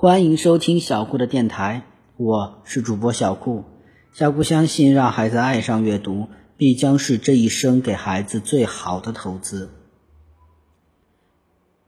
[0.00, 1.82] 欢迎收听小顾的电台，
[2.16, 3.64] 我是主播小顾。
[4.12, 9.70] 小顾相信，让孩子爱上阅读，必将是这一生给孩子最好的投资。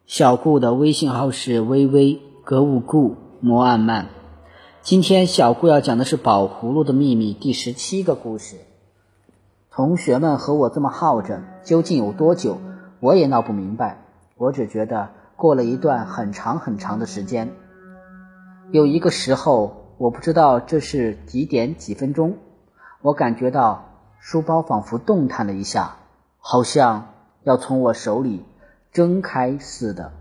[0.07, 4.09] 小顾的微信号是微微格物顾摩岸曼。
[4.83, 8.57] 今天小顾要讲的是《宝葫芦的秘密》第十七个故事。
[9.71, 12.59] 同学们和我这么耗着，究竟有多久？
[12.99, 14.05] 我也闹不明白。
[14.37, 17.53] 我只觉得过了一段很长很长的时间。
[18.73, 22.39] 有一个时候，我不知道这是几点几分钟，
[23.03, 23.85] 我感觉到
[24.21, 25.97] 书包仿佛动弹了一下，
[26.39, 28.45] 好像要从我手里
[28.93, 30.13] 挣开似的。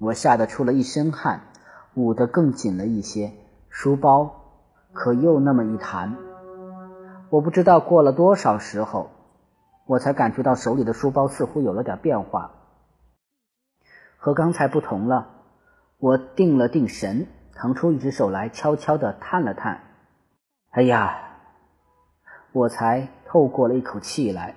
[0.00, 1.42] 我吓得出了一身汗，
[1.94, 3.32] 捂得更紧了一些。
[3.68, 4.34] 书包
[4.92, 6.16] 可又那么一弹，
[7.30, 9.10] 我不知道过了多少时候，
[9.86, 12.50] 我才感觉到手里的书包似乎有了点变化，
[14.16, 15.30] 和刚才不同了。
[15.98, 17.28] 我定了定神。
[17.56, 19.80] 腾出一只手来，悄悄地探了探。
[20.70, 21.16] 哎呀，
[22.52, 24.56] 我才透过了一口气来。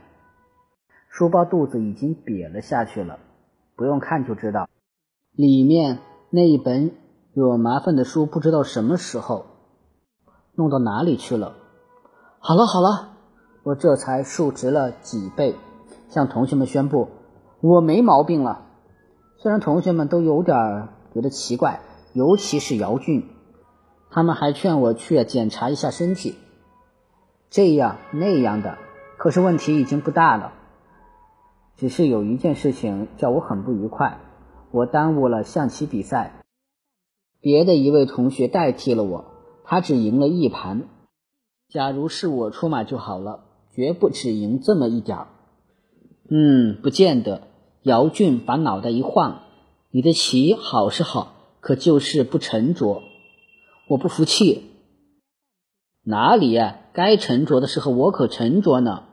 [1.10, 3.20] 书包肚子已经瘪了下去了，
[3.76, 4.68] 不用看就知道，
[5.32, 6.92] 里面那一本
[7.34, 9.46] 惹麻烦的书，不知道什么时候
[10.56, 11.54] 弄到哪里去了。
[12.40, 13.14] 好了好了，
[13.64, 15.56] 我这才竖直了脊背，
[16.10, 17.10] 向同学们宣布，
[17.62, 18.66] 我没毛病了。
[19.38, 21.80] 虽然同学们都有点觉得奇怪。
[22.18, 23.26] 尤其是姚俊，
[24.10, 26.34] 他们还劝我去检查一下身体，
[27.52, 28.80] 这样那样的。
[29.20, 30.54] 可是问题已经不大了，
[31.76, 34.18] 只是有一件事情叫我很不愉快，
[34.72, 36.42] 我耽误了象棋比赛，
[37.40, 39.26] 别的一位同学代替了我，
[39.64, 40.88] 他只赢了一盘。
[41.70, 43.42] 假如是我出马就好了，
[43.76, 45.28] 绝不只赢这么一点儿。
[46.32, 47.44] 嗯，不见得。
[47.84, 49.42] 姚俊把脑袋一晃，
[49.92, 51.36] 你的棋好是好。
[51.68, 53.04] 可就是不沉着，
[53.90, 54.72] 我不服气。
[56.02, 56.80] 哪里呀？
[56.94, 59.04] 该沉着的时候我可沉着呢。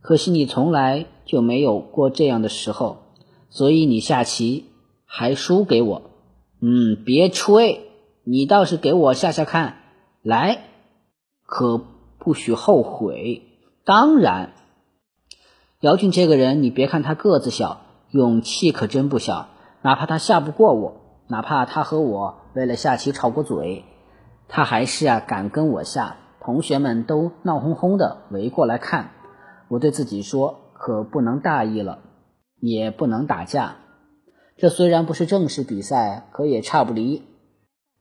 [0.00, 3.02] 可惜你从来就没有过这样的时候，
[3.50, 4.64] 所以你下棋
[5.04, 6.10] 还输给我。
[6.62, 7.82] 嗯，别吹，
[8.22, 9.82] 你倒是给我下下看，
[10.22, 10.64] 来，
[11.44, 11.76] 可
[12.18, 13.42] 不许后悔。
[13.84, 14.54] 当然，
[15.80, 19.50] 姚俊这个人，你别看他个子小，勇气可真不小。
[19.82, 21.03] 哪怕他下不过我。
[21.28, 23.84] 哪怕他和我为了下棋吵过嘴，
[24.48, 26.16] 他还是啊敢跟我下。
[26.40, 29.12] 同学们都闹哄哄的围过来看，
[29.68, 32.00] 我对自己说：可不能大意了，
[32.60, 33.76] 也不能打架。
[34.58, 37.22] 这虽然不是正式比赛，可也差不离。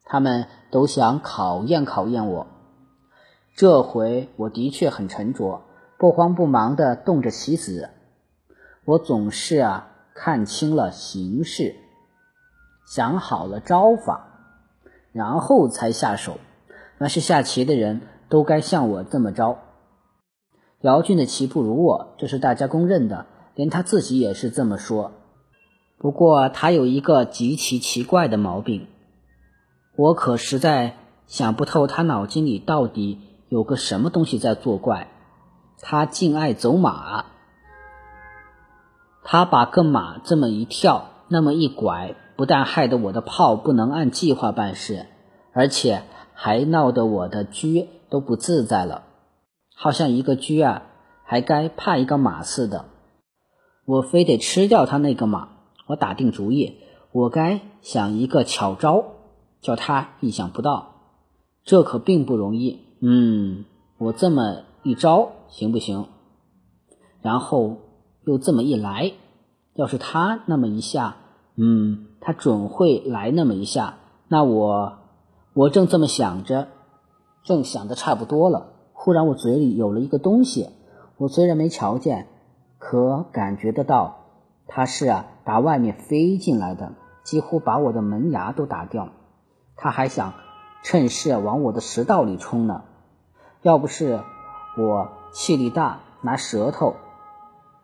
[0.03, 2.47] 他们都想考验考验我。
[3.55, 5.61] 这回我的确很沉着，
[5.97, 7.91] 不慌不忙的动着棋子。
[8.83, 11.75] 我总是啊看清了形势。
[12.85, 14.27] 想好了招法，
[15.11, 16.37] 然后才下手。
[16.97, 19.59] 凡是下棋的人都该像我这么着。
[20.81, 25.11] 姚俊的棋不如我，这是大家公认的，连他自己也是这么说。
[25.97, 28.87] 不过他有一个极其奇怪的毛病，
[29.95, 33.19] 我可实在想不透他脑筋里到底
[33.49, 35.07] 有个什么东西在作怪。
[35.81, 37.25] 他竟爱走马，
[39.23, 42.15] 他把个马这么一跳，那么一拐。
[42.35, 45.05] 不但害得我的炮不能按计划办事，
[45.53, 49.03] 而且还闹得我的车都不自在了，
[49.75, 50.83] 好像一个车啊
[51.23, 52.85] 还该怕一个马似的。
[53.85, 55.49] 我非得吃掉他那个马。
[55.85, 56.77] 我打定主意，
[57.11, 59.03] 我该想一个巧招，
[59.59, 60.93] 叫他意想不到。
[61.65, 62.79] 这可并不容易。
[63.01, 63.65] 嗯，
[63.97, 66.07] 我这么一招行不行？
[67.21, 67.79] 然后
[68.25, 69.11] 又这么一来，
[69.75, 71.17] 要是他那么一下，
[71.55, 72.07] 嗯。
[72.25, 73.95] 他准会来那么一下，
[74.29, 74.93] 那我
[75.53, 76.69] 我正这么想着，
[77.43, 80.69] 正想的差不多了，忽然我嘴里有了一个东西，
[81.17, 82.29] 我虽然没瞧见，
[82.79, 84.19] 可感觉得到，
[84.67, 86.93] 它是啊打外面飞进来的，
[87.25, 89.09] 几乎把我的门牙都打掉。
[89.75, 90.33] 他还想
[90.81, 92.83] 趁势往我的食道里冲呢，
[93.63, 94.21] 要不是
[94.77, 96.95] 我气力大，拿舌头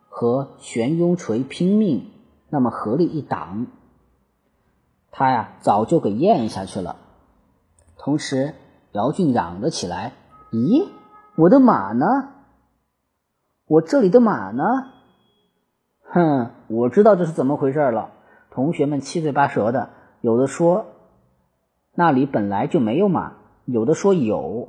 [0.08, 2.06] 和悬雍锤拼命，
[2.50, 3.66] 那么合力一挡。
[5.10, 6.96] 他呀，早就给咽下去了。
[7.96, 8.54] 同时，
[8.92, 10.12] 姚俊嚷了起来
[10.52, 10.86] ：“咦，
[11.36, 12.06] 我的马呢？
[13.66, 14.64] 我这里的马呢？”
[16.12, 18.10] 哼，我知道这是怎么回事了。
[18.50, 20.86] 同学们七嘴八舌的，有的说
[21.94, 24.68] 那里本来就没有马，有的说有。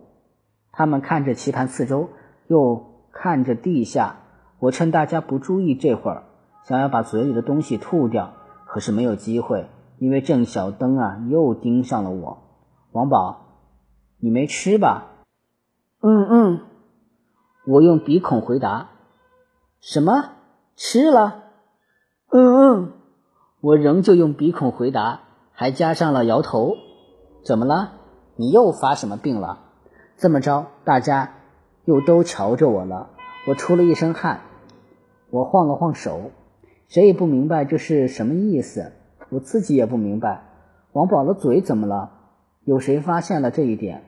[0.72, 2.10] 他们看着棋盘四周，
[2.48, 4.18] 又看着地下。
[4.60, 6.24] 我趁大家不注意，这会儿
[6.63, 8.34] 想要把嘴里的东西吐掉，
[8.66, 9.69] 可是没有机会。
[9.98, 12.40] 因为郑小灯啊又盯上了我。
[12.92, 13.42] 王宝，
[14.19, 15.08] 你没吃吧？
[16.02, 16.60] 嗯嗯，
[17.68, 18.90] 我用鼻孔回答。
[19.80, 20.31] 什么？
[20.75, 21.44] 吃了？
[22.31, 22.94] 嗯嗯，
[23.60, 25.19] 我仍旧用鼻孔回答，
[25.52, 26.74] 还加上了摇头。
[27.46, 27.92] 怎么了？
[28.38, 29.60] 你又发什么病了？
[30.18, 31.34] 这么着，大家
[31.86, 33.10] 又都瞧着我了。
[33.48, 34.42] 我出了一身汗，
[35.30, 36.31] 我晃了晃手，
[36.92, 38.92] 谁也不明白这是什么意思。
[39.30, 40.42] 我自己也不明白，
[40.92, 42.12] 王宝的嘴怎么了？
[42.66, 44.04] 有谁发现了这一点？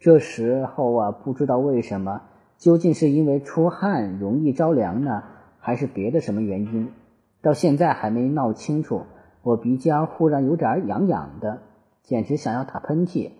[0.00, 2.22] 这时候啊，不知道为什么，
[2.58, 5.22] 究竟是因为出汗容易着凉呢，
[5.60, 6.92] 还是别的什么原因？
[7.40, 9.02] 到现在还没闹清楚。
[9.42, 11.60] 我鼻尖忽然有点痒痒的，
[12.02, 13.30] 简直想要打喷嚏。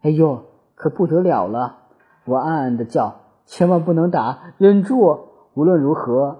[0.00, 0.42] 哎呦，
[0.74, 1.78] 可不得了了！
[2.24, 5.20] 我暗暗的叫：千万不能打，忍住！
[5.54, 6.38] 无论如何，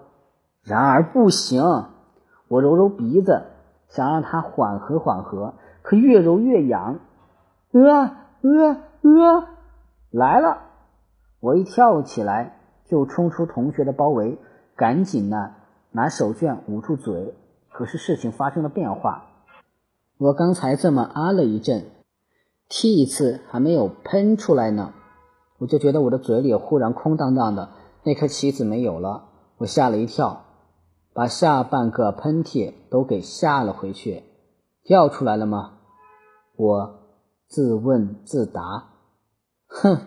[0.64, 1.62] 然而不行。
[2.48, 3.44] 我揉揉鼻子。
[3.88, 7.00] 想让它缓和缓和，可越揉越痒。
[7.72, 7.82] 呃
[8.40, 9.48] 呃呃，
[10.10, 10.62] 来了！
[11.40, 14.38] 我一跳起来就冲出同学的包围，
[14.76, 15.50] 赶紧呢
[15.90, 17.34] 拿手绢捂住嘴。
[17.68, 19.26] 可是事情发生了变化，
[20.16, 21.84] 我刚才这么啊了一阵，
[22.70, 24.94] 踢一次还没有喷出来呢，
[25.58, 27.68] 我就觉得我的嘴里忽然空荡荡的，
[28.04, 29.24] 那颗棋子没有了，
[29.58, 30.44] 我吓了一跳。
[31.14, 34.22] 把下半个喷嚏都给吓了回去，
[34.84, 35.78] 掉出来了吗？
[36.56, 37.00] 我
[37.46, 38.90] 自问自答。
[39.66, 40.06] 哼，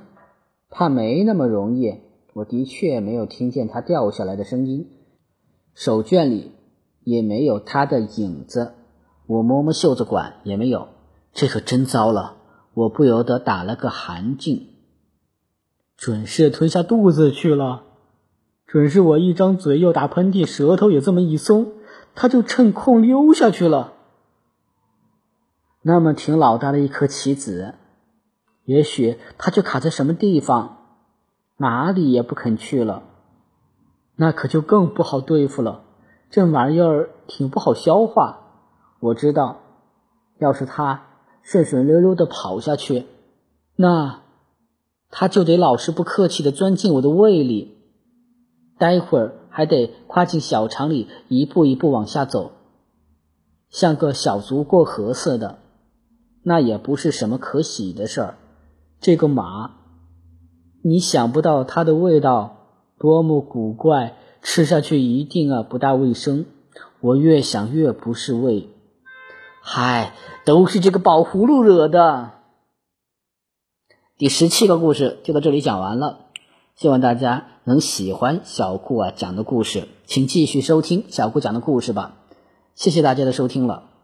[0.70, 2.02] 怕没那么容易。
[2.34, 4.90] 我的确没有听见它掉下来的声音，
[5.74, 6.52] 手绢里
[7.04, 8.74] 也没有它的影子。
[9.28, 10.90] 我摸摸袖子管，也没有。
[11.32, 12.38] 这可真糟了！
[12.74, 14.64] 我不由得打了个寒噤，
[15.96, 17.84] 准是吞下肚子去了。
[18.76, 21.72] 准是我一张嘴又打喷嚏，舌头也这么一松，
[22.14, 23.94] 他就趁空溜下去了。
[25.82, 27.76] 那么挺老大的一颗棋子，
[28.66, 30.80] 也许他就卡在什么地方，
[31.56, 33.04] 哪里也不肯去了。
[34.18, 35.86] 那可就更不好对付了。
[36.30, 38.42] 这玩意儿挺不好消化。
[39.00, 39.62] 我知道，
[40.38, 41.06] 要是他
[41.44, 43.06] 顺顺溜溜的跑下去，
[43.78, 44.20] 那
[45.10, 47.75] 他就得老实不客气的钻进我的胃里。
[48.78, 52.52] 待会儿还得跨进小肠里，一步一步往下走，
[53.70, 55.60] 像个小卒过河似的，
[56.44, 58.38] 那也不是什么可喜的事儿。
[59.00, 59.72] 这个马，
[60.84, 62.58] 你想不到它的味道
[62.98, 66.46] 多么古怪，吃下去一定啊不大卫生。
[67.02, 68.70] 我越想越不是味，
[69.62, 70.14] 嗨，
[70.44, 72.32] 都是这个宝葫芦惹的。
[74.18, 76.28] 第十七个故事就到这里讲完了。
[76.76, 82.16] 希望大家能喜欢小顾啊讲的故事，请继续收听小顾讲的故事吧。
[82.76, 83.95] 谢谢大家的收听了。